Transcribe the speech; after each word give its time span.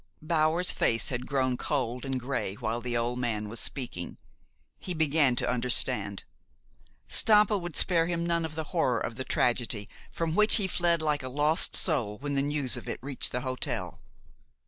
Bower's 0.23 0.71
face 0.71 1.09
had 1.09 1.27
grown 1.27 1.57
cold 1.57 2.05
and 2.05 2.19
gray 2.19 2.55
while 2.55 2.81
the 2.81 2.97
old 2.97 3.19
man 3.19 3.47
was 3.47 3.59
speaking. 3.59 4.17
He 4.79 4.95
began 4.95 5.35
to 5.35 5.47
understand. 5.47 6.23
Stampa 7.07 7.55
would 7.55 7.75
spare 7.75 8.07
him 8.07 8.25
none 8.25 8.43
of 8.43 8.55
the 8.55 8.63
horror 8.73 8.99
of 8.99 9.13
the 9.13 9.23
tragedy 9.23 9.87
from 10.11 10.33
which 10.33 10.55
he 10.55 10.65
fled 10.65 11.03
like 11.03 11.21
a 11.21 11.29
lost 11.29 11.75
soul 11.75 12.17
when 12.17 12.33
the 12.33 12.41
news 12.41 12.75
of 12.77 12.87
it 12.89 12.97
reached 13.03 13.31
the 13.31 13.41
hotel. 13.41 13.99